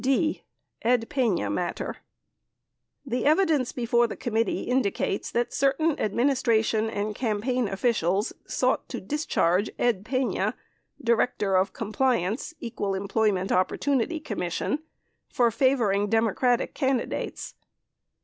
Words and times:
d. 0.03 0.41
Ed 0.81 1.07
Pena 1.11 1.47
Matter 1.47 1.97
The 3.05 3.23
evidence 3.25 3.71
before 3.71 4.07
the 4.07 4.15
committee 4.15 4.61
indicates 4.61 5.29
that 5.29 5.53
certain 5.53 5.95
adminis 5.97 6.41
tration 6.41 6.89
and 6.91 7.13
campaign 7.13 7.67
officials 7.67 8.33
sought 8.47 8.89
to 8.89 8.99
discharge 8.99 9.69
Ed 9.77 10.03
Pena, 10.03 10.55
Director 11.03 11.55
of 11.55 11.73
Compliance, 11.73 12.55
Equal 12.59 12.95
Employment 12.95 13.51
Opportunity 13.51 14.19
Commission, 14.19 14.79
for 15.29 15.51
favoring 15.51 16.09
Democratic 16.09 16.73
candidates. 16.73 17.53